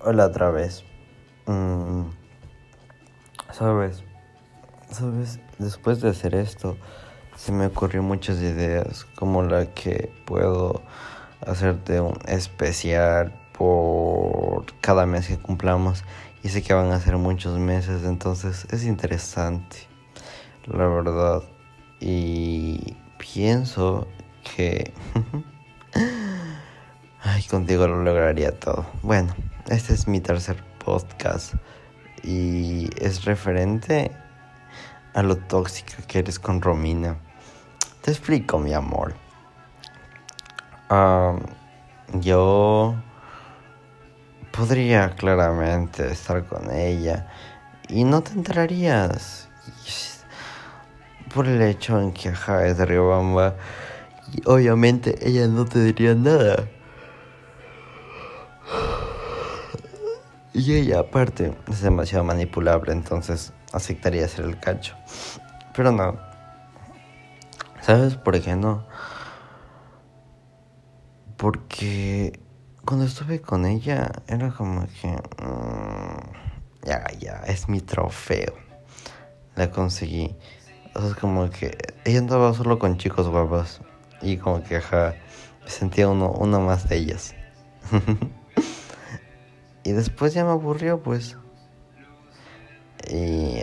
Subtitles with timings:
[0.00, 0.84] Hola otra vez.
[1.46, 2.04] Mm,
[3.52, 4.04] Sabes,
[4.92, 6.76] sabes, después de hacer esto,
[7.34, 10.82] se me ocurrió muchas ideas, como la que puedo
[11.44, 16.04] hacerte un especial por cada mes que cumplamos.
[16.44, 19.88] Y sé que van a ser muchos meses, entonces es interesante,
[20.66, 21.42] la verdad.
[21.98, 24.06] Y pienso
[24.54, 24.92] que...
[27.38, 28.84] Ay, contigo lo lograría todo.
[29.00, 29.32] Bueno,
[29.68, 31.54] este es mi tercer podcast
[32.24, 34.10] y es referente
[35.14, 37.16] a lo tóxica que eres con Romina.
[38.02, 39.14] Te explico, mi amor.
[40.90, 41.38] Um,
[42.20, 42.96] yo
[44.50, 47.28] podría claramente estar con ella
[47.88, 49.48] y no te enterarías
[51.32, 53.54] por el hecho en que ajá, es de Riobamba
[54.32, 56.68] y obviamente ella no te diría nada.
[60.58, 64.96] Y ella aparte es demasiado manipulable, entonces aceptaría ser el cacho.
[65.72, 66.18] Pero no.
[67.80, 68.84] ¿Sabes por qué no?
[71.36, 72.40] Porque
[72.84, 75.10] cuando estuve con ella era como que...
[75.40, 76.18] Mmm,
[76.84, 78.54] ya, ya, es mi trofeo.
[79.54, 80.34] La conseguí.
[80.96, 83.80] O sea, es como que ella andaba solo con chicos guapos.
[84.22, 85.14] Y como que, ajá,
[85.66, 87.36] sentía uno, uno más de ellas.
[89.84, 91.36] Y después ya me aburrió, pues.
[93.10, 93.62] Y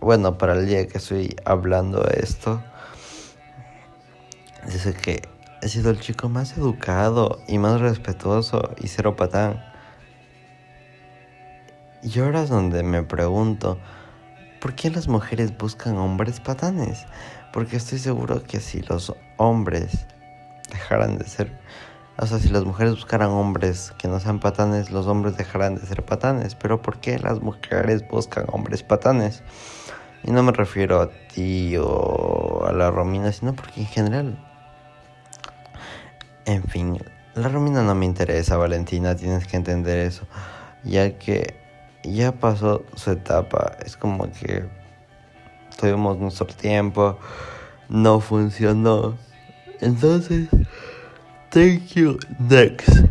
[0.00, 2.62] bueno, para el día que estoy hablando esto,
[4.66, 5.22] dice que
[5.62, 9.64] he sido el chico más educado y más respetuoso y cero patán.
[12.02, 13.78] Y ahora es donde me pregunto,
[14.60, 17.06] ¿por qué las mujeres buscan hombres patanes?
[17.52, 20.06] Porque estoy seguro que si los hombres
[20.70, 21.58] dejaran de ser
[22.18, 25.82] o sea, si las mujeres buscaran hombres que no sean patanes, los hombres dejarán de
[25.82, 26.54] ser patanes.
[26.54, 29.42] Pero ¿por qué las mujeres buscan hombres patanes?
[30.24, 34.38] Y no me refiero a ti o a la Romina, sino porque en general...
[36.46, 36.98] En fin,
[37.34, 40.26] la Romina no me interesa, Valentina, tienes que entender eso.
[40.84, 41.54] Ya que
[42.02, 44.64] ya pasó su etapa, es como que
[45.78, 47.18] tuvimos nuestro tiempo,
[47.90, 49.18] no funcionó.
[49.80, 50.48] Entonces...
[51.50, 53.06] Thank you, next.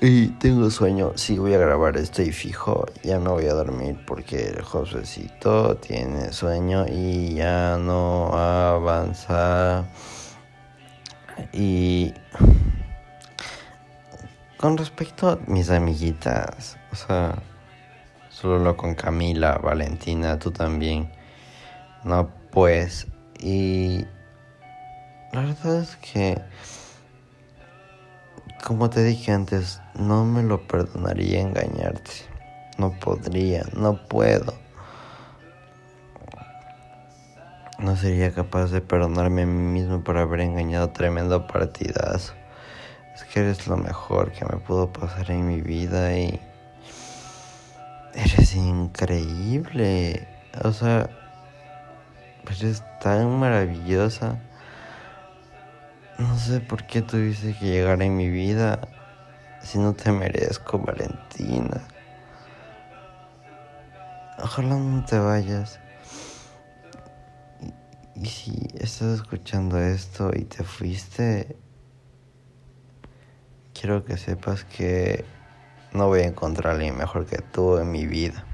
[0.00, 4.48] Y tengo sueño, sí voy a grabar, estoy fijo, ya no voy a dormir porque
[4.48, 9.84] el Josécito tiene sueño y ya no avanza.
[11.52, 12.12] Y
[14.58, 17.36] con respecto a mis amiguitas, o sea,
[18.28, 21.10] solo con Camila, Valentina, tú también.
[22.04, 23.06] No, pues,
[23.38, 24.04] y
[25.32, 26.40] la verdad es que
[28.62, 32.10] como te dije antes, no me lo perdonaría engañarte.
[32.78, 34.54] No podría, no puedo.
[37.78, 42.34] No sería capaz de perdonarme a mí mismo por haber engañado tremendo partidazo.
[43.14, 46.40] Es que eres lo mejor que me pudo pasar en mi vida y
[48.14, 50.26] eres increíble.
[50.62, 51.10] O sea,
[52.48, 54.40] eres tan maravillosa.
[56.18, 58.80] No sé por qué tuviste que llegar en mi vida
[59.60, 61.80] si no te merezco, Valentina.
[64.38, 65.80] Ojalá no te vayas.
[68.14, 71.56] Y, y, si estás escuchando esto y te fuiste,
[73.72, 75.24] quiero que sepas que
[75.92, 78.44] no voy a encontrar a alguien mejor que tú en mi vida.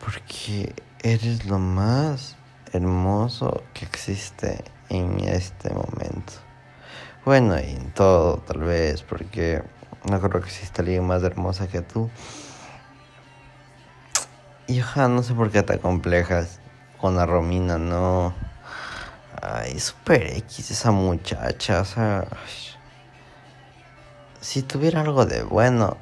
[0.00, 2.37] Porque eres lo más
[2.72, 6.32] hermoso que existe en este momento.
[7.24, 9.62] Bueno, y en todo tal vez, porque
[10.08, 12.10] no creo que exista alguien más hermosa que tú.
[14.66, 16.60] Y ojalá no sé por qué te complejas
[17.00, 18.34] con la Romina, no.
[19.40, 22.26] Ay, super X esa muchacha, o sea.
[24.40, 25.96] Si tuviera algo de bueno,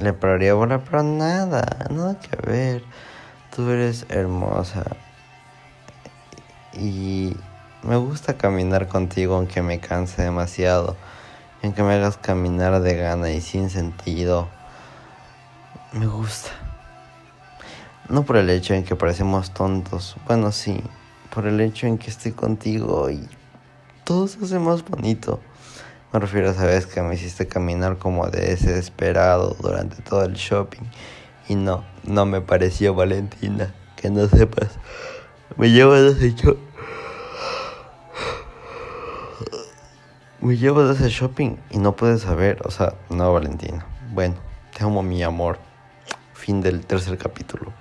[0.00, 2.84] le pararía bola, pero nada, nada que ver.
[3.54, 4.84] Tú eres hermosa.
[6.76, 7.36] Y
[7.82, 10.96] me gusta caminar contigo aunque me canse demasiado,
[11.62, 14.48] aunque me hagas caminar de gana y sin sentido.
[15.92, 16.50] Me gusta.
[18.08, 20.82] No por el hecho en que parecemos tontos, bueno sí,
[21.34, 23.26] por el hecho en que estoy contigo y
[24.04, 25.40] todo se hace más bonito.
[26.12, 30.34] Me refiero a esa vez que me hiciste caminar como de desesperado durante todo el
[30.34, 30.84] shopping.
[31.48, 34.78] Y no, no me pareció Valentina, que no sepas.
[35.56, 36.60] Me llevo ese shopping.
[40.40, 44.34] me llevo de ese shopping y no puedes saber, o sea, no, Valentina, Bueno,
[44.76, 45.58] te amo mi amor.
[46.34, 47.72] Fin del tercer capítulo.